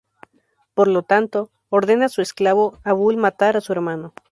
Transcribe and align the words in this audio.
Por 0.73 0.87
lo 0.87 1.03
tanto, 1.03 1.51
ordena 1.69 2.05
a 2.05 2.09
su 2.09 2.23
esclavo 2.23 2.79
Abul 2.83 3.17
matar 3.17 3.55
a 3.55 3.61
su 3.61 3.71
hermano. 3.71 4.15